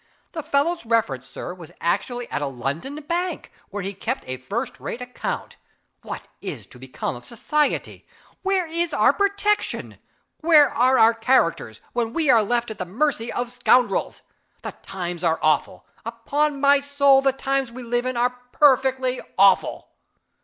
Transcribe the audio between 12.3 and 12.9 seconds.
are left at the